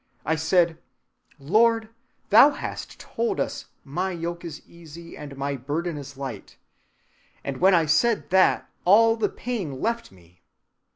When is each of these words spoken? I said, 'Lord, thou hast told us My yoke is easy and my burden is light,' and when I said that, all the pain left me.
I 0.25 0.35
said, 0.35 0.79
'Lord, 1.37 1.89
thou 2.31 2.49
hast 2.49 2.99
told 2.99 3.39
us 3.39 3.65
My 3.83 4.09
yoke 4.09 4.43
is 4.43 4.67
easy 4.67 5.15
and 5.15 5.37
my 5.37 5.55
burden 5.55 5.95
is 5.95 6.17
light,' 6.17 6.57
and 7.43 7.57
when 7.57 7.75
I 7.75 7.85
said 7.85 8.31
that, 8.31 8.67
all 8.83 9.15
the 9.15 9.29
pain 9.29 9.79
left 9.79 10.11
me. 10.11 10.41